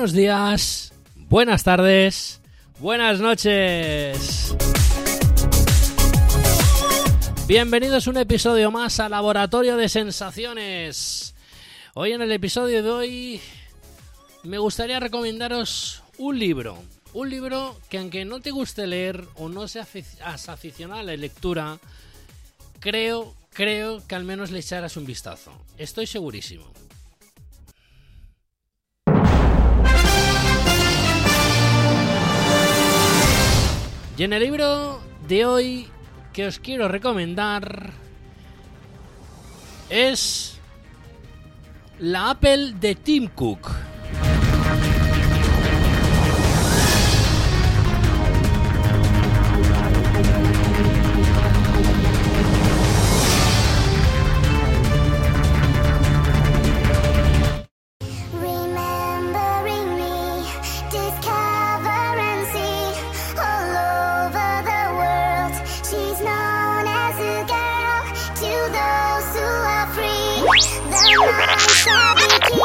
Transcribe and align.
Buenos 0.00 0.16
días, 0.16 0.92
buenas 1.14 1.62
tardes, 1.62 2.40
buenas 2.78 3.20
noches. 3.20 4.56
Bienvenidos 7.46 8.06
a 8.06 8.10
un 8.10 8.16
episodio 8.16 8.70
más 8.70 8.98
al 8.98 9.10
Laboratorio 9.10 9.76
de 9.76 9.90
Sensaciones. 9.90 11.34
Hoy 11.92 12.12
en 12.12 12.22
el 12.22 12.32
episodio 12.32 12.82
de 12.82 12.90
hoy 12.90 13.40
me 14.42 14.56
gustaría 14.56 15.00
recomendaros 15.00 16.02
un 16.16 16.38
libro. 16.38 16.78
Un 17.12 17.28
libro 17.28 17.78
que 17.90 17.98
aunque 17.98 18.24
no 18.24 18.40
te 18.40 18.52
guste 18.52 18.86
leer 18.86 19.26
o 19.34 19.50
no 19.50 19.68
seas 19.68 19.90
aficionado 20.48 21.00
a 21.00 21.04
la 21.04 21.14
lectura, 21.14 21.78
creo, 22.78 23.34
creo 23.52 24.02
que 24.06 24.14
al 24.14 24.24
menos 24.24 24.50
le 24.50 24.60
echarás 24.60 24.96
un 24.96 25.04
vistazo. 25.04 25.52
Estoy 25.76 26.06
segurísimo. 26.06 26.64
Y 34.20 34.24
en 34.24 34.34
el 34.34 34.42
libro 34.42 35.00
de 35.26 35.46
hoy 35.46 35.88
que 36.34 36.46
os 36.46 36.58
quiero 36.58 36.88
recomendar 36.88 37.90
es 39.88 40.58
la 41.98 42.28
Apple 42.28 42.74
de 42.78 42.96
Tim 42.96 43.28
Cook. 43.28 43.79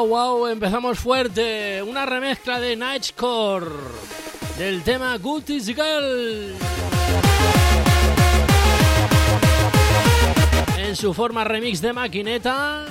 wow, 0.00 0.38
wow, 0.38 0.46
empezamos 0.46 0.98
fuerte. 0.98 1.82
Una 1.82 2.06
remezcla 2.06 2.60
de 2.60 2.76
Nightcore 2.76 3.66
del 4.58 4.82
tema 4.82 5.16
Good 5.18 5.48
is 5.50 5.66
Girl. 5.66 6.54
En 10.78 10.96
su 10.96 11.12
forma 11.12 11.44
remix 11.44 11.80
de 11.80 11.92
maquineta. 11.92 12.86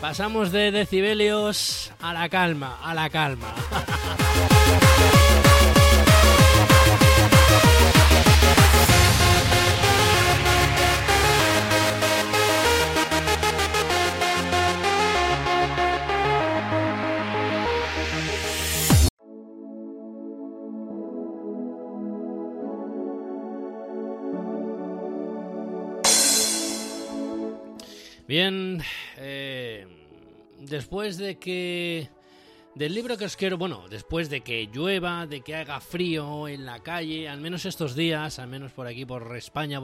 Pasamos 0.00 0.52
de 0.52 0.70
decibelios 0.70 1.92
a 2.00 2.12
la 2.12 2.28
calma, 2.28 2.78
a 2.82 2.94
la 2.94 3.10
calma. 3.10 3.54
Bien, 28.28 28.82
eh, 29.18 29.86
después 30.58 31.16
de 31.16 31.36
que... 31.36 32.08
Del 32.74 32.92
libro 32.92 33.16
que 33.16 33.24
os 33.24 33.36
quiero, 33.36 33.56
bueno, 33.56 33.86
después 33.88 34.28
de 34.28 34.42
que 34.42 34.68
llueva, 34.70 35.26
de 35.26 35.40
que 35.40 35.54
haga 35.54 35.80
frío 35.80 36.46
en 36.46 36.66
la 36.66 36.80
calle, 36.80 37.26
al 37.26 37.40
menos 37.40 37.64
estos 37.64 37.94
días, 37.94 38.38
al 38.38 38.48
menos 38.48 38.72
por 38.72 38.86
aquí, 38.86 39.06
por 39.06 39.34
España, 39.34 39.80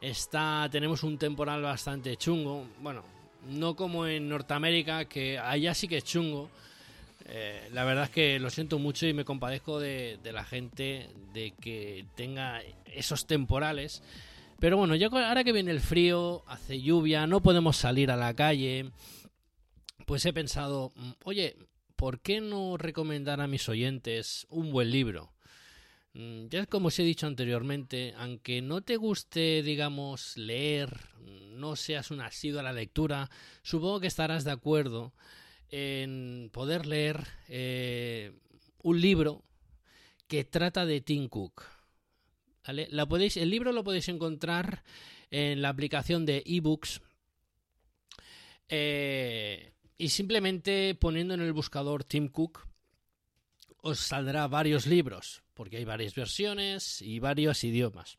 está, 0.00 0.66
tenemos 0.70 1.02
un 1.02 1.18
temporal 1.18 1.60
bastante 1.60 2.16
chungo. 2.16 2.66
Bueno, 2.80 3.04
no 3.50 3.76
como 3.76 4.06
en 4.06 4.30
Norteamérica, 4.30 5.04
que 5.04 5.38
allá 5.38 5.74
sí 5.74 5.88
que 5.88 5.98
es 5.98 6.04
chungo. 6.04 6.48
Eh, 7.26 7.68
la 7.72 7.84
verdad 7.84 8.04
es 8.04 8.10
que 8.10 8.38
lo 8.38 8.48
siento 8.48 8.78
mucho 8.78 9.06
y 9.06 9.12
me 9.12 9.26
compadezco 9.26 9.78
de, 9.78 10.18
de 10.22 10.32
la 10.32 10.44
gente 10.44 11.10
de 11.34 11.52
que 11.60 12.06
tenga 12.14 12.62
esos 12.86 13.26
temporales. 13.26 14.02
Pero 14.58 14.78
bueno, 14.78 14.94
yo 14.94 15.08
ahora 15.12 15.44
que 15.44 15.52
viene 15.52 15.70
el 15.70 15.80
frío, 15.80 16.42
hace 16.46 16.80
lluvia, 16.80 17.26
no 17.26 17.42
podemos 17.42 17.76
salir 17.76 18.10
a 18.10 18.16
la 18.16 18.34
calle, 18.34 18.90
pues 20.06 20.24
he 20.24 20.32
pensado, 20.32 20.92
mm, 20.96 21.10
oye, 21.24 21.56
¿por 21.94 22.20
qué 22.20 22.40
no 22.40 22.78
recomendar 22.78 23.40
a 23.40 23.48
mis 23.48 23.68
oyentes 23.68 24.46
un 24.48 24.72
buen 24.72 24.90
libro? 24.90 25.32
Mm, 26.14 26.48
ya 26.48 26.64
como 26.64 26.88
os 26.88 26.98
he 26.98 27.02
dicho 27.02 27.26
anteriormente, 27.26 28.14
aunque 28.16 28.62
no 28.62 28.80
te 28.80 28.96
guste, 28.96 29.62
digamos, 29.62 30.38
leer, 30.38 30.90
mm, 31.20 31.60
no 31.60 31.76
seas 31.76 32.10
un 32.10 32.22
asiduo 32.22 32.60
a 32.60 32.62
la 32.62 32.72
lectura, 32.72 33.30
supongo 33.62 34.00
que 34.00 34.06
estarás 34.06 34.44
de 34.44 34.52
acuerdo 34.52 35.12
en 35.70 36.48
poder 36.52 36.86
leer 36.86 37.26
eh, 37.48 38.32
un 38.82 39.00
libro 39.02 39.44
que 40.28 40.44
trata 40.44 40.86
de 40.86 41.02
Tim 41.02 41.28
Cook 41.28 41.75
podéis, 43.08 43.36
el 43.36 43.50
libro 43.50 43.72
lo 43.72 43.84
podéis 43.84 44.08
encontrar 44.08 44.82
en 45.30 45.62
la 45.62 45.68
aplicación 45.68 46.26
de 46.26 46.42
ebooks. 46.46 47.00
Eh, 48.68 49.72
y 49.98 50.08
simplemente 50.08 50.94
poniendo 50.94 51.34
en 51.34 51.40
el 51.40 51.52
buscador 51.52 52.04
Tim 52.04 52.28
Cook 52.28 52.66
os 53.82 54.00
saldrá 54.00 54.48
varios 54.48 54.86
libros, 54.86 55.42
porque 55.54 55.76
hay 55.76 55.84
varias 55.84 56.14
versiones 56.14 57.00
y 57.00 57.20
varios 57.20 57.62
idiomas. 57.62 58.18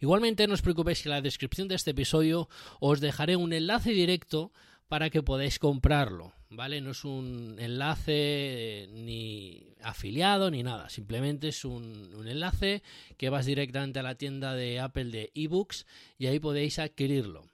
Igualmente 0.00 0.46
no 0.46 0.54
os 0.54 0.62
preocupéis 0.62 1.00
que 1.00 1.08
en 1.08 1.14
la 1.14 1.22
descripción 1.22 1.68
de 1.68 1.76
este 1.76 1.92
episodio 1.92 2.48
os 2.80 3.00
dejaré 3.00 3.36
un 3.36 3.52
enlace 3.52 3.92
directo 3.92 4.52
para 4.88 5.08
que 5.08 5.22
podáis 5.22 5.58
comprarlo, 5.58 6.34
¿vale? 6.50 6.80
No 6.80 6.90
es 6.90 7.04
un 7.04 7.56
enlace 7.58 8.88
ni 8.92 9.71
afiliado 9.82 10.50
ni 10.50 10.62
nada, 10.62 10.88
simplemente 10.88 11.48
es 11.48 11.64
un, 11.64 12.10
enlace 12.26 12.82
que 13.16 13.30
vas 13.30 13.46
directamente 13.46 13.98
a 13.98 14.02
la 14.02 14.16
tienda 14.16 14.54
de 14.54 14.80
Apple 14.80 15.06
de 15.06 15.30
ebooks 15.34 15.86
y 16.18 16.26
ahí 16.26 16.38
podéis 16.38 16.78
adquirirlo. 16.78 17.44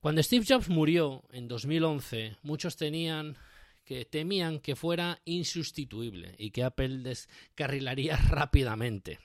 Cuando 0.00 0.22
Steve 0.22 0.46
Jobs 0.48 0.68
murió 0.68 1.24
en 1.30 1.48
2011, 1.48 2.36
muchos 2.42 2.76
tenían 2.76 3.36
que 3.84 4.04
temían 4.04 4.60
que 4.60 4.76
fuera 4.76 5.20
insustituible 5.24 6.34
y 6.38 6.52
que 6.52 6.62
Apple 6.62 6.98
descarrilaría 6.98 8.16
rápidamente. 8.28 9.18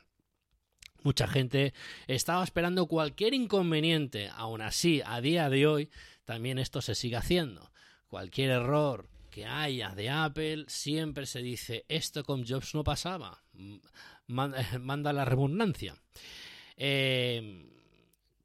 Mucha 1.03 1.27
gente 1.27 1.73
estaba 2.07 2.43
esperando 2.43 2.87
cualquier 2.87 3.35
inconveniente, 3.35 4.29
aún 4.35 4.61
así, 4.61 5.03
a 5.05 5.21
día 5.21 5.49
de 5.51 5.67
hoy, 5.67 5.89
también 6.25 6.57
esto 6.57 6.81
se 6.81 6.95
sigue 6.95 7.17
haciendo. 7.17 7.71
Cualquier 8.07 8.49
error 8.49 9.07
que 9.35 9.45
haya 9.45 9.93
de 9.93 10.09
Apple, 10.09 10.63
siempre 10.69 11.25
se 11.25 11.41
dice, 11.41 11.83
esto 11.89 12.23
con 12.23 12.47
Jobs 12.47 12.73
no 12.73 12.85
pasaba. 12.85 13.43
Manda 14.27 15.11
la 15.11 15.25
redundancia. 15.25 16.01
Eh, 16.77 17.69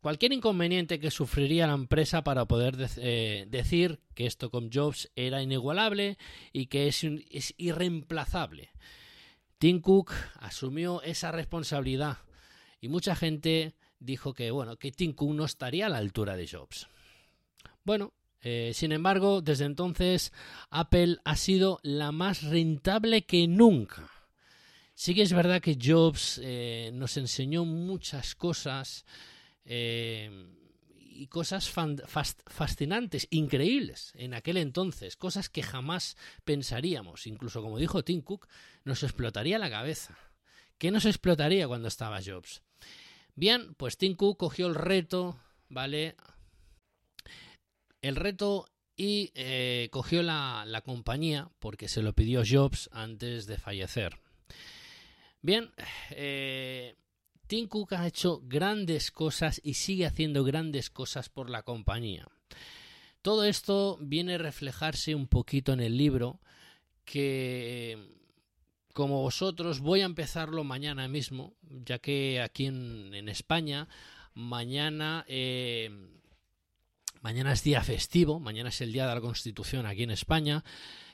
cualquier 0.00 0.32
inconveniente 0.32 0.98
que 0.98 1.12
sufriría 1.12 1.68
la 1.68 1.74
empresa 1.74 2.24
para 2.24 2.44
poder 2.46 2.74
eh, 2.96 3.46
decir 3.48 4.00
que 4.16 4.26
esto 4.26 4.50
con 4.50 4.72
Jobs 4.72 5.12
era 5.14 5.40
inigualable 5.40 6.18
y 6.52 6.66
que 6.66 6.88
es, 6.88 7.04
es 7.30 7.54
irreemplazable. 7.56 8.70
Tim 9.58 9.80
Cook 9.80 10.10
asumió 10.40 11.02
esa 11.02 11.30
responsabilidad 11.30 12.18
y 12.80 12.88
mucha 12.88 13.14
gente 13.14 13.76
dijo 14.00 14.34
que 14.34 14.50
bueno 14.50 14.76
que 14.76 14.90
Tim 14.90 15.12
Cook 15.12 15.34
no 15.34 15.44
estaría 15.44 15.86
a 15.86 15.90
la 15.90 15.98
altura 15.98 16.34
de 16.34 16.48
Jobs. 16.48 16.88
Bueno, 17.84 18.12
eh, 18.42 18.72
sin 18.74 18.92
embargo, 18.92 19.42
desde 19.42 19.66
entonces 19.66 20.32
Apple 20.70 21.18
ha 21.24 21.36
sido 21.36 21.78
la 21.82 22.12
más 22.12 22.42
rentable 22.42 23.22
que 23.22 23.46
nunca. 23.46 24.10
Sí 24.94 25.14
que 25.14 25.22
es 25.22 25.32
verdad 25.32 25.62
que 25.62 25.78
Jobs 25.80 26.40
eh, 26.42 26.90
nos 26.92 27.16
enseñó 27.16 27.64
muchas 27.64 28.34
cosas 28.34 29.04
eh, 29.64 30.30
y, 30.98 31.26
cosas 31.28 31.70
fascinantes, 31.70 33.26
increíbles 33.30 34.12
en 34.14 34.34
aquel 34.34 34.56
entonces, 34.56 35.16
cosas 35.16 35.48
que 35.48 35.62
jamás 35.62 36.16
pensaríamos, 36.44 37.26
incluso 37.26 37.62
como 37.62 37.78
dijo 37.78 38.04
Tim 38.04 38.22
Cook, 38.22 38.46
nos 38.84 39.02
explotaría 39.02 39.58
la 39.58 39.70
cabeza. 39.70 40.18
¿Qué 40.78 40.90
nos 40.90 41.04
explotaría 41.04 41.68
cuando 41.68 41.88
estaba 41.88 42.20
Jobs? 42.22 42.62
Bien, 43.34 43.74
pues 43.74 43.96
Tim 43.96 44.16
Cook 44.16 44.38
cogió 44.38 44.66
el 44.66 44.74
reto, 44.74 45.38
¿vale? 45.68 46.16
El 48.02 48.16
reto 48.16 48.66
y 48.96 49.32
eh, 49.34 49.88
cogió 49.90 50.22
la, 50.22 50.64
la 50.66 50.82
compañía 50.82 51.50
porque 51.58 51.88
se 51.88 52.02
lo 52.02 52.12
pidió 52.12 52.42
Jobs 52.46 52.90
antes 52.92 53.46
de 53.46 53.56
fallecer. 53.56 54.18
Bien, 55.42 55.70
eh, 56.10 56.96
Tim 57.46 57.66
Cook 57.66 57.94
ha 57.94 58.06
hecho 58.06 58.42
grandes 58.44 59.10
cosas 59.10 59.60
y 59.64 59.74
sigue 59.74 60.06
haciendo 60.06 60.44
grandes 60.44 60.90
cosas 60.90 61.30
por 61.30 61.48
la 61.48 61.62
compañía. 61.62 62.28
Todo 63.22 63.44
esto 63.44 63.98
viene 64.00 64.34
a 64.34 64.38
reflejarse 64.38 65.14
un 65.14 65.26
poquito 65.26 65.72
en 65.72 65.80
el 65.80 65.96
libro 65.96 66.40
que 67.04 68.18
como 68.92 69.22
vosotros 69.22 69.80
voy 69.80 70.02
a 70.02 70.06
empezarlo 70.06 70.62
mañana 70.62 71.08
mismo, 71.08 71.54
ya 71.62 71.98
que 71.98 72.40
aquí 72.40 72.66
en, 72.66 73.28
España 73.28 73.88
mañana 74.34 75.24
eh, 75.26 75.90
mañana 77.20 77.52
es 77.52 77.62
día 77.62 77.82
festivo, 77.82 78.40
mañana 78.40 78.68
es 78.68 78.80
el 78.80 78.92
día 78.92 79.06
de 79.06 79.14
la 79.14 79.20
Constitución 79.20 79.86
aquí 79.86 80.02
en 80.02 80.10
España 80.10 80.64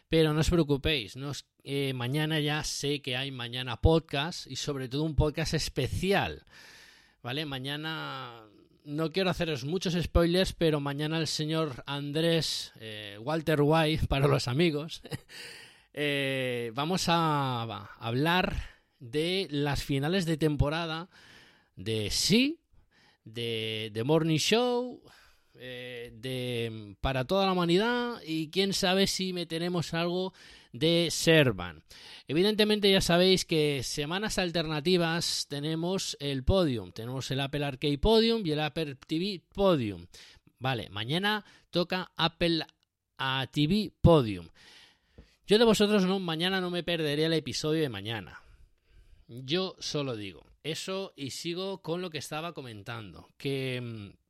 pero 0.08 0.32
no 0.32 0.40
os 0.40 0.50
preocupéis, 0.50 1.18
eh, 1.64 1.92
mañana 1.92 2.38
ya 2.38 2.62
sé 2.62 3.02
que 3.02 3.16
hay 3.16 3.32
mañana 3.32 3.80
podcast 3.80 4.46
y 4.46 4.56
sobre 4.56 4.88
todo 4.88 5.02
un 5.02 5.16
podcast 5.16 5.54
especial. 5.54 6.44
¿Vale? 7.22 7.44
Mañana 7.44 8.44
no 8.84 9.10
quiero 9.10 9.30
haceros 9.30 9.64
muchos 9.64 9.94
spoilers, 10.00 10.52
pero 10.52 10.78
mañana 10.78 11.18
el 11.18 11.26
señor 11.26 11.82
Andrés 11.86 12.72
eh, 12.78 13.18
Walter 13.20 13.60
White, 13.62 14.06
para 14.08 14.28
los 14.28 14.46
amigos, 14.46 15.02
eh, 15.92 16.70
vamos 16.74 17.08
a, 17.08 17.62
a, 17.62 17.90
hablar 17.98 18.54
de 19.00 19.48
las 19.50 19.82
finales 19.82 20.24
de 20.24 20.36
temporada 20.36 21.08
de 21.74 22.10
Sí, 22.12 22.60
de 23.24 23.90
The 23.92 24.04
Morning 24.04 24.38
Show, 24.38 25.02
eh, 25.60 26.10
de, 26.14 26.96
para 27.00 27.24
toda 27.24 27.46
la 27.46 27.52
humanidad 27.52 28.20
y 28.24 28.50
quién 28.50 28.72
sabe 28.72 29.06
si 29.06 29.32
meteremos 29.32 29.94
algo 29.94 30.32
de 30.72 31.08
Servan. 31.10 31.82
Evidentemente 32.28 32.90
ya 32.90 33.00
sabéis 33.00 33.44
que 33.44 33.82
semanas 33.82 34.38
alternativas 34.38 35.46
tenemos 35.48 36.16
el 36.20 36.44
Podium, 36.44 36.92
tenemos 36.92 37.30
el 37.30 37.40
Apple 37.40 37.64
Arcade 37.64 37.98
Podium 37.98 38.46
y 38.46 38.52
el 38.52 38.60
Apple 38.60 38.96
TV 39.06 39.42
Podium. 39.54 40.06
Vale, 40.58 40.88
mañana 40.90 41.44
toca 41.70 42.12
Apple 42.16 42.64
a 43.18 43.46
TV 43.52 43.92
Podium. 44.00 44.48
Yo 45.46 45.58
de 45.58 45.64
vosotros 45.64 46.04
no, 46.04 46.18
mañana 46.18 46.60
no 46.60 46.70
me 46.70 46.82
perderé 46.82 47.26
el 47.26 47.32
episodio 47.32 47.82
de 47.82 47.88
mañana. 47.88 48.40
Yo 49.28 49.76
solo 49.78 50.16
digo 50.16 50.46
eso 50.66 51.12
y 51.16 51.30
sigo 51.30 51.82
con 51.82 52.02
lo 52.02 52.10
que 52.10 52.18
estaba 52.18 52.52
comentando, 52.52 53.30
que 53.36 53.80
mm, 53.80 54.25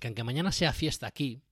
que 0.00 0.08
aunque 0.08 0.24
mañana 0.24 0.50
sea 0.50 0.72
fiesta 0.72 1.06
aquí, 1.06 1.42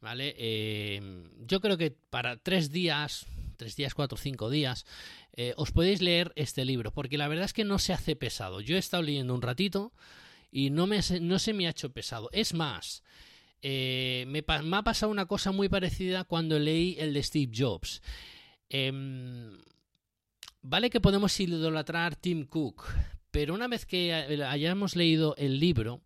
¿vale? 0.00 0.34
Eh, 0.36 1.00
yo 1.46 1.60
creo 1.60 1.78
que 1.78 1.92
para 1.92 2.36
tres 2.36 2.70
días, 2.70 3.26
tres 3.56 3.76
días, 3.76 3.94
cuatro, 3.94 4.18
cinco 4.18 4.50
días, 4.50 4.84
eh, 5.32 5.54
os 5.56 5.70
podéis 5.70 6.02
leer 6.02 6.32
este 6.36 6.64
libro, 6.64 6.92
porque 6.92 7.16
la 7.16 7.28
verdad 7.28 7.46
es 7.46 7.54
que 7.54 7.64
no 7.64 7.78
se 7.78 7.94
hace 7.94 8.16
pesado. 8.16 8.60
Yo 8.60 8.76
he 8.76 8.78
estado 8.78 9.02
leyendo 9.02 9.32
un 9.32 9.40
ratito 9.40 9.92
y 10.50 10.70
no, 10.70 10.86
me, 10.86 11.00
no 11.20 11.38
se 11.38 11.54
me 11.54 11.66
ha 11.66 11.70
hecho 11.70 11.92
pesado. 11.92 12.28
Es 12.32 12.52
más, 12.52 13.02
eh, 13.62 14.24
me, 14.28 14.44
me, 14.62 14.76
ha 14.76 14.82
pasado 14.82 15.10
una 15.10 15.26
cosa 15.26 15.52
muy 15.52 15.68
parecida 15.70 16.24
cuando 16.24 16.58
leí 16.58 16.96
el 16.98 17.14
de 17.14 17.22
Steve 17.22 17.52
Jobs. 17.56 18.02
Em, 18.68 19.56
vale 20.60 20.90
que 20.90 21.00
podemos 21.00 21.38
idolatrar 21.38 22.16
Tim 22.16 22.44
Cook, 22.44 22.84
pero 23.30 23.54
una 23.54 23.68
vez 23.68 23.86
que 23.86 24.12
hayamos 24.12 24.96
leído 24.96 25.34
el 25.36 25.60
libro, 25.60 26.02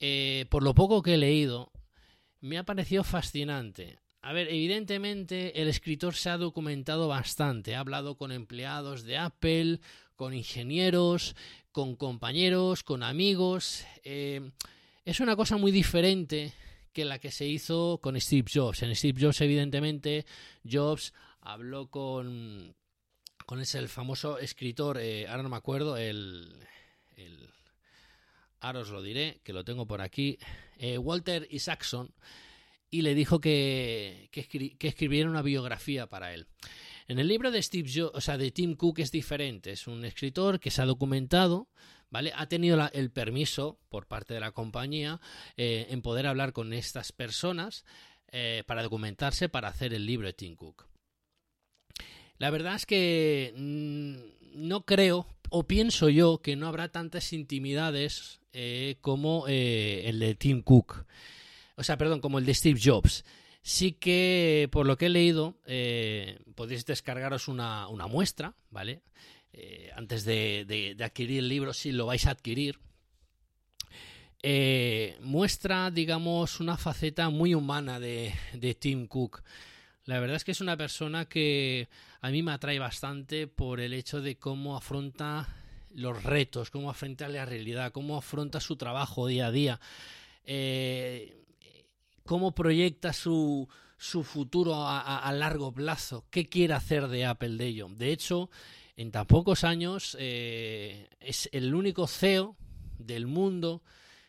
eh, 0.00 0.46
por 0.50 0.62
lo 0.62 0.74
poco 0.74 1.02
que 1.02 1.14
he 1.14 1.18
leído, 1.18 1.72
me 2.40 2.58
ha 2.58 2.64
parecido 2.64 3.04
fascinante. 3.04 3.98
A 4.20 4.32
ver, 4.32 4.48
evidentemente 4.48 5.60
el 5.60 5.68
escritor 5.68 6.14
se 6.14 6.30
ha 6.30 6.38
documentado 6.38 7.08
bastante, 7.08 7.74
ha 7.74 7.80
hablado 7.80 8.16
con 8.16 8.32
empleados 8.32 9.04
de 9.04 9.18
Apple, 9.18 9.80
con 10.16 10.32
ingenieros, 10.32 11.36
con 11.72 11.96
compañeros, 11.96 12.82
con 12.82 13.02
amigos. 13.02 13.84
Eh, 14.02 14.50
es 15.04 15.20
una 15.20 15.36
cosa 15.36 15.56
muy 15.58 15.72
diferente 15.72 16.52
que 16.92 17.04
la 17.04 17.18
que 17.18 17.30
se 17.30 17.46
hizo 17.46 17.98
con 18.00 18.18
Steve 18.20 18.48
Jobs. 18.52 18.82
En 18.82 18.94
Steve 18.94 19.20
Jobs, 19.20 19.40
evidentemente, 19.40 20.24
Jobs 20.64 21.12
habló 21.40 21.88
con, 21.90 22.74
con 23.44 23.60
ese 23.60 23.78
el 23.78 23.88
famoso 23.88 24.38
escritor, 24.38 24.98
eh, 24.98 25.26
ahora 25.28 25.42
no 25.42 25.48
me 25.50 25.56
acuerdo, 25.56 25.96
el, 25.96 26.56
el 27.16 27.53
ahora 28.64 28.80
os 28.80 28.90
lo 28.90 29.02
diré, 29.02 29.40
que 29.44 29.52
lo 29.52 29.64
tengo 29.64 29.86
por 29.86 30.00
aquí, 30.00 30.38
eh, 30.78 30.98
Walter 30.98 31.46
Isaacson, 31.50 32.14
y 32.90 33.02
le 33.02 33.14
dijo 33.14 33.40
que, 33.40 34.28
que, 34.30 34.88
escribiera 34.88 35.28
una 35.28 35.42
biografía 35.42 36.06
para 36.06 36.32
él. 36.32 36.46
En 37.08 37.18
el 37.18 37.28
libro 37.28 37.50
de 37.50 37.62
Steve 37.62 37.90
Jobs, 37.92 38.12
o 38.14 38.20
sea, 38.20 38.38
de 38.38 38.50
Tim 38.50 38.76
Cook 38.76 39.00
es 39.00 39.10
diferente, 39.10 39.72
es 39.72 39.86
un 39.86 40.04
escritor 40.04 40.60
que 40.60 40.70
se 40.70 40.80
ha 40.80 40.86
documentado, 40.86 41.68
¿vale? 42.08 42.32
Ha 42.34 42.46
tenido 42.46 42.88
el 42.92 43.10
permiso 43.10 43.80
por 43.88 44.06
parte 44.06 44.32
de 44.32 44.40
la 44.40 44.52
compañía 44.52 45.20
eh, 45.56 45.88
en 45.90 46.02
poder 46.02 46.26
hablar 46.26 46.52
con 46.52 46.72
estas 46.72 47.12
personas 47.12 47.84
eh, 48.30 48.62
para 48.66 48.82
documentarse 48.82 49.48
para 49.48 49.68
hacer 49.68 49.92
el 49.92 50.06
libro 50.06 50.26
de 50.26 50.32
Tim 50.32 50.56
Cook. 50.56 50.86
La 52.38 52.50
verdad 52.50 52.76
es 52.76 52.86
que 52.86 53.52
mm, 53.56 54.66
no 54.68 54.84
creo, 54.84 55.26
o 55.56 55.68
pienso 55.68 56.08
yo, 56.08 56.42
que 56.42 56.56
no 56.56 56.66
habrá 56.66 56.88
tantas 56.88 57.32
intimidades 57.32 58.40
eh, 58.52 58.96
como 59.00 59.44
eh, 59.46 60.02
el 60.06 60.18
de 60.18 60.34
Tim 60.34 60.62
Cook. 60.62 61.06
O 61.76 61.84
sea, 61.84 61.96
perdón, 61.96 62.20
como 62.20 62.40
el 62.40 62.44
de 62.44 62.54
Steve 62.54 62.80
Jobs. 62.82 63.24
Sí 63.62 63.92
que, 63.92 64.68
por 64.72 64.84
lo 64.84 64.98
que 64.98 65.06
he 65.06 65.10
leído, 65.10 65.54
eh, 65.64 66.40
podéis 66.56 66.84
descargaros 66.84 67.46
una, 67.46 67.86
muestra, 68.08 68.56
¿vale? 68.70 69.02
antes 69.94 70.24
de, 70.24 70.96
adquirir 71.00 71.38
el 71.38 71.48
libro, 71.48 71.72
si 71.72 71.92
lo 71.92 72.06
vais 72.06 72.26
a 72.26 72.32
adquirir. 72.32 72.80
muestra, 75.20 75.92
digamos, 75.92 76.58
una 76.58 76.76
faceta 76.76 77.30
muy 77.30 77.54
humana 77.54 78.00
de, 78.00 78.34
de 78.54 78.74
Tim 78.74 79.06
Cook. 79.06 79.44
La 80.06 80.20
verdad 80.20 80.36
es 80.36 80.44
que 80.44 80.52
es 80.52 80.60
una 80.60 80.76
persona 80.76 81.26
que 81.26 81.88
a 82.20 82.30
mí 82.30 82.42
me 82.42 82.52
atrae 82.52 82.78
bastante 82.78 83.46
por 83.46 83.80
el 83.80 83.94
hecho 83.94 84.20
de 84.20 84.36
cómo 84.36 84.76
afronta 84.76 85.48
los 85.94 86.22
retos, 86.22 86.70
cómo 86.70 86.90
afronta 86.90 87.28
la 87.28 87.46
realidad, 87.46 87.92
cómo 87.92 88.18
afronta 88.18 88.60
su 88.60 88.76
trabajo 88.76 89.26
día 89.26 89.46
a 89.46 89.50
día, 89.50 89.80
eh, 90.44 91.44
cómo 92.24 92.54
proyecta 92.54 93.14
su, 93.14 93.66
su 93.96 94.24
futuro 94.24 94.74
a, 94.76 95.32
largo 95.32 95.72
plazo, 95.72 96.26
qué 96.30 96.46
quiere 96.46 96.74
hacer 96.74 97.08
de 97.08 97.24
Apple 97.24 97.56
de 97.56 97.66
ello. 97.66 97.88
De 97.88 98.12
hecho, 98.12 98.50
en 98.96 99.10
tan 99.10 99.26
pocos 99.26 99.64
años 99.64 100.16
eh, 100.20 101.08
es 101.20 101.48
el 101.52 101.74
único 101.74 102.06
CEO 102.06 102.56
del 102.98 103.26
mundo 103.26 103.82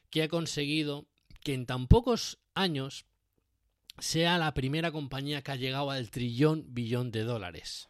que 0.10 0.24
ha 0.24 0.30
conseguido 0.30 1.06
que 1.44 1.54
en 1.54 1.66
tan 1.66 1.88
pocos 1.88 2.40
años 2.54 3.06
sea 4.00 4.38
la 4.38 4.54
primera 4.54 4.92
compañía 4.92 5.42
que 5.42 5.52
ha 5.52 5.56
llegado 5.56 5.92
al 5.92 6.10
trillón 6.10 6.66
billón 6.70 7.12
de 7.12 7.24
dólares. 7.24 7.88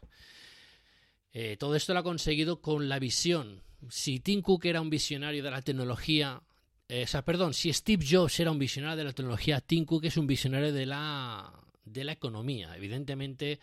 Eh, 1.32 1.56
todo 1.58 1.74
esto 1.74 1.92
lo 1.92 2.00
ha 2.00 2.04
conseguido 2.04 2.60
con 2.60 2.88
la 2.88 2.98
visión 2.98 3.62
si 3.90 4.20
Tim 4.20 4.42
Cook 4.42 4.64
era 4.66 4.80
un 4.80 4.90
visionario 4.90 5.42
de 5.42 5.50
la 5.50 5.62
tecnología, 5.62 6.40
eh, 6.88 7.04
o 7.04 7.06
sea, 7.06 7.22
perdón, 7.22 7.54
si 7.54 7.72
Steve 7.72 8.04
Jobs 8.08 8.40
era 8.40 8.50
un 8.50 8.58
visionario 8.58 8.96
de 8.96 9.04
la 9.04 9.12
tecnología, 9.12 9.60
Tim 9.60 9.84
Cook 9.84 10.04
es 10.04 10.16
un 10.16 10.26
visionario 10.26 10.72
de 10.72 10.86
la, 10.86 11.52
de 11.84 12.04
la 12.04 12.12
economía. 12.12 12.74
Evidentemente, 12.76 13.58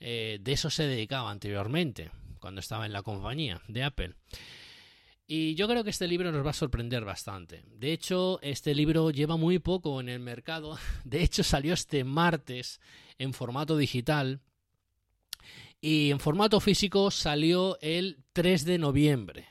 eh, 0.00 0.38
de 0.40 0.52
eso 0.52 0.70
se 0.70 0.84
dedicaba 0.84 1.30
anteriormente, 1.30 2.10
cuando 2.40 2.60
estaba 2.60 2.86
en 2.86 2.92
la 2.92 3.02
compañía 3.02 3.60
de 3.68 3.84
Apple. 3.84 4.14
Y 5.30 5.54
yo 5.56 5.68
creo 5.68 5.84
que 5.84 5.90
este 5.90 6.08
libro 6.08 6.32
nos 6.32 6.44
va 6.44 6.50
a 6.50 6.54
sorprender 6.54 7.04
bastante. 7.04 7.62
De 7.76 7.92
hecho, 7.92 8.40
este 8.40 8.74
libro 8.74 9.10
lleva 9.10 9.36
muy 9.36 9.58
poco 9.58 10.00
en 10.00 10.08
el 10.08 10.20
mercado. 10.20 10.78
De 11.04 11.22
hecho, 11.22 11.44
salió 11.44 11.74
este 11.74 12.02
martes 12.02 12.80
en 13.18 13.34
formato 13.34 13.76
digital. 13.76 14.40
Y 15.82 16.10
en 16.10 16.18
formato 16.18 16.60
físico 16.60 17.10
salió 17.10 17.78
el 17.82 18.24
3 18.32 18.64
de 18.64 18.78
noviembre. 18.78 19.46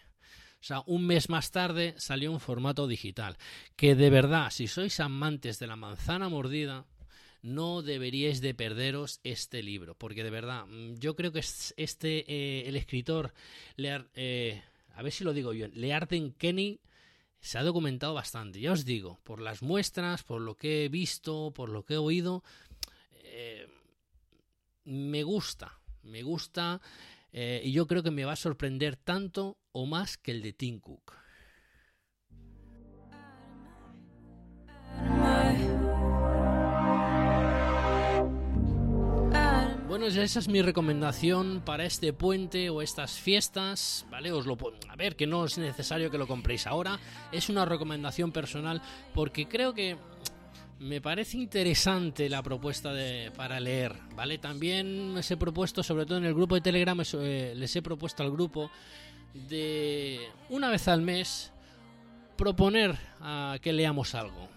O 0.60 0.64
sea, 0.64 0.82
un 0.88 1.06
mes 1.06 1.30
más 1.30 1.52
tarde 1.52 1.94
salió 1.98 2.32
un 2.32 2.40
formato 2.40 2.88
digital. 2.88 3.38
Que 3.76 3.94
de 3.94 4.10
verdad, 4.10 4.50
si 4.50 4.66
sois 4.66 5.00
amantes 5.00 5.60
de 5.60 5.68
la 5.68 5.76
manzana 5.76 6.28
mordida, 6.28 6.88
no 7.44 7.84
deberíais 7.84 8.42
de 8.42 8.56
perderos 8.56 9.20
este 9.24 9.62
libro. 9.62 9.94
Porque 9.94 10.24
de 10.24 10.32
verdad, 10.32 10.66
mm, 10.66 10.96
yo 10.96 11.16
creo 11.16 11.32
que 11.32 11.40
este, 11.42 12.26
eh, 12.28 12.68
el 12.68 12.76
escritor, 12.76 13.32
eh, 13.78 14.64
a 14.98 15.04
ver 15.04 15.12
si 15.12 15.24
lo 15.24 15.32
digo 15.32 15.54
yo, 15.54 15.68
Learden 15.68 16.34
Kenny, 16.34 16.80
se 17.40 17.60
ha 17.60 17.64
documentado 17.64 18.16
bastante. 18.16 18.60
Ya 18.60 18.72
os 18.72 18.84
digo, 18.84 19.20
por 19.24 19.40
las 19.40 19.62
muestras, 19.62 20.24
por 20.24 20.42
lo 20.42 20.56
que 20.56 20.86
he 20.86 20.90
visto, 20.90 21.52
por 21.54 21.70
lo 21.70 21.86
que 21.86 21.94
he 21.94 21.98
oído, 21.98 22.44
eh, 23.12 23.68
me 24.86 25.22
gusta, 25.22 25.80
me 26.02 26.24
gusta 26.24 26.82
eh, 27.32 27.62
y 27.64 27.74
yo 27.74 27.86
creo 27.86 28.02
que 28.02 28.10
me 28.10 28.26
va 28.26 28.34
a 28.34 28.38
sorprender 28.38 28.96
tanto 28.96 29.60
o 29.72 29.86
más 29.86 30.18
que 30.18 30.32
el 30.32 30.42
de 30.42 30.54
Tim 30.54 30.80
Cook. 30.80 31.14
Bueno, 40.00 40.14
esa 40.14 40.38
es 40.38 40.48
mi 40.48 40.62
recomendación 40.62 41.64
para 41.66 41.84
este 41.84 42.14
puente 42.14 42.70
o 42.70 42.84
estas 42.84 43.14
fiestas, 43.14 44.06
¿vale? 44.12 44.32
Os 44.32 44.46
lo 44.46 44.56
a 44.90 44.96
ver, 44.96 45.16
que 45.16 45.26
no 45.26 45.44
es 45.44 45.58
necesario 45.58 46.12
que 46.12 46.20
lo 46.20 46.28
compréis 46.28 46.68
ahora, 46.68 47.00
es 47.32 47.50
una 47.50 47.66
recomendación 47.66 48.32
personal 48.32 48.80
porque 49.16 49.48
creo 49.48 49.74
que 49.74 49.98
me 50.78 51.02
parece 51.02 51.40
interesante 51.40 52.30
la 52.30 52.44
propuesta 52.44 52.94
de, 52.94 53.32
para 53.36 53.60
leer, 53.60 53.96
¿vale? 54.16 54.38
También 54.38 55.16
les 55.16 55.32
he 55.32 55.36
propuesto, 55.36 55.82
sobre 55.82 56.06
todo 56.06 56.20
en 56.20 56.26
el 56.26 56.36
grupo 56.36 56.54
de 56.54 56.62
Telegram, 56.62 57.02
eh, 57.02 57.54
les 57.56 57.76
he 57.76 57.82
propuesto 57.82 58.22
al 58.22 58.30
grupo 58.30 58.70
de 59.50 60.20
una 60.50 60.70
vez 60.70 60.88
al 60.88 61.02
mes 61.02 61.52
proponer 62.38 62.96
a 63.20 63.58
que 63.64 63.74
leamos 63.74 64.14
algo, 64.14 64.48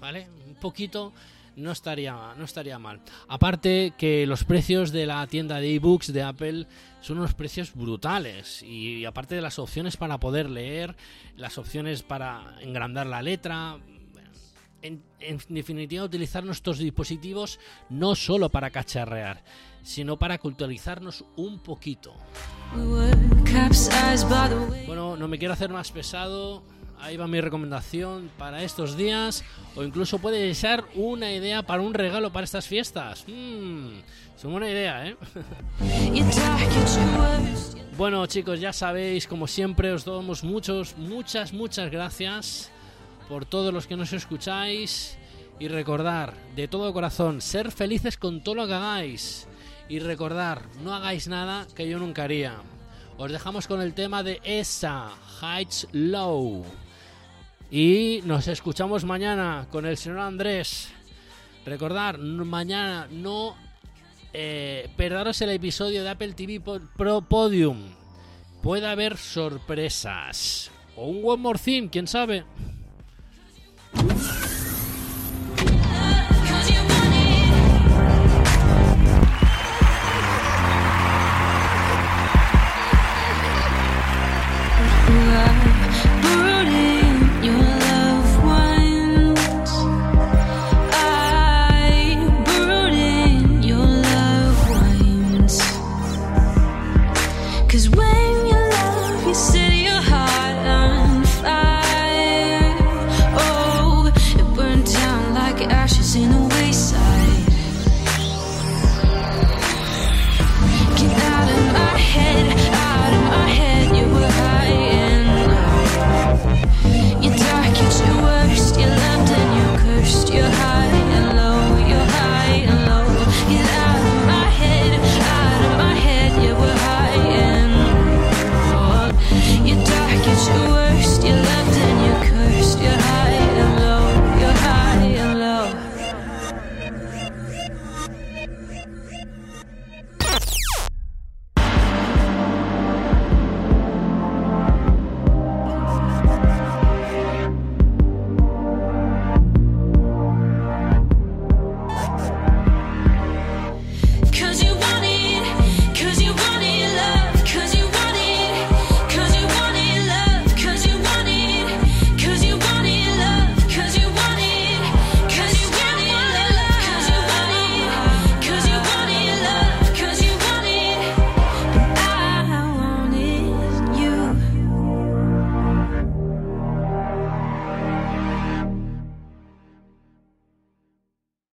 ¿vale? 0.00 0.28
Un 0.46 0.54
poquito 0.54 1.12
no 1.60 1.72
estaría, 1.72 2.34
no 2.36 2.44
estaría 2.44 2.78
mal. 2.78 3.00
Aparte 3.28 3.94
que 3.96 4.26
los 4.26 4.44
precios 4.44 4.92
de 4.92 5.06
la 5.06 5.26
tienda 5.26 5.60
de 5.60 5.74
ebooks 5.74 6.12
de 6.12 6.22
Apple 6.22 6.66
son 7.00 7.18
unos 7.18 7.34
precios 7.34 7.74
brutales 7.74 8.62
y 8.62 9.04
aparte 9.04 9.34
de 9.34 9.42
las 9.42 9.58
opciones 9.58 9.96
para 9.96 10.18
poder 10.18 10.50
leer, 10.50 10.96
las 11.36 11.58
opciones 11.58 12.02
para 12.02 12.56
engrandar 12.60 13.06
la 13.06 13.22
letra, 13.22 13.78
en, 14.82 15.02
definitiva 15.48 16.04
utilizar 16.04 16.44
nuestros 16.44 16.78
dispositivos 16.78 17.58
no 17.88 18.14
solo 18.14 18.48
para 18.48 18.70
cacharrear, 18.70 19.42
sino 19.82 20.18
para 20.18 20.38
culturalizarnos 20.38 21.24
un 21.36 21.60
poquito. 21.60 22.14
Bueno, 24.86 25.16
no 25.16 25.28
me 25.28 25.38
quiero 25.38 25.54
hacer 25.54 25.70
más 25.70 25.90
pesado. 25.90 26.62
Ahí 27.02 27.16
va 27.16 27.26
mi 27.26 27.40
recomendación 27.40 28.30
para 28.38 28.62
estos 28.62 28.96
días. 28.96 29.44
O 29.74 29.82
incluso 29.82 30.18
puede 30.18 30.54
ser 30.54 30.84
una 30.94 31.32
idea 31.32 31.62
para 31.62 31.82
un 31.82 31.94
regalo 31.94 32.30
para 32.30 32.44
estas 32.44 32.66
fiestas. 32.66 33.24
Mmm, 33.26 33.88
es 34.36 34.44
una 34.44 34.52
buena 34.52 34.70
idea, 34.70 35.06
¿eh? 35.06 35.16
bueno, 37.96 38.26
chicos, 38.26 38.60
ya 38.60 38.72
sabéis, 38.72 39.26
como 39.26 39.46
siempre, 39.46 39.92
os 39.92 40.04
damos 40.04 40.44
muchos, 40.44 40.96
muchas, 40.96 41.52
muchas 41.52 41.90
gracias 41.90 42.70
por 43.28 43.44
todos 43.44 43.72
los 43.72 43.86
que 43.86 43.96
nos 43.96 44.12
escucháis 44.12 45.16
y 45.58 45.68
recordar 45.68 46.34
de 46.56 46.68
todo 46.68 46.92
corazón, 46.92 47.40
ser 47.40 47.70
felices 47.70 48.16
con 48.16 48.42
todo 48.42 48.56
lo 48.56 48.66
que 48.66 48.74
hagáis 48.74 49.46
y 49.88 49.98
recordar, 49.98 50.62
no 50.82 50.94
hagáis 50.94 51.28
nada 51.28 51.66
que 51.74 51.88
yo 51.88 51.98
nunca 51.98 52.24
haría. 52.24 52.56
Os 53.18 53.30
dejamos 53.30 53.66
con 53.66 53.82
el 53.82 53.92
tema 53.92 54.22
de 54.22 54.40
esa, 54.44 55.10
Heights 55.42 55.86
Low. 55.92 56.64
Y 57.70 58.20
nos 58.24 58.48
escuchamos 58.48 59.04
mañana 59.04 59.68
con 59.70 59.86
el 59.86 59.96
señor 59.96 60.18
Andrés. 60.18 60.88
Recordar, 61.64 62.18
mañana 62.18 63.06
no 63.12 63.54
eh, 64.32 64.90
perdaros 64.96 65.40
el 65.42 65.50
episodio 65.50 66.02
de 66.02 66.08
Apple 66.08 66.32
TV 66.32 66.60
Pro 66.96 67.20
Podium. 67.20 67.78
Puede 68.60 68.88
haber 68.88 69.16
sorpresas. 69.16 70.72
O 70.96 71.06
un 71.06 71.40
More 71.40 71.60
Theme, 71.60 71.88
quién 71.90 72.08
sabe. 72.08 72.44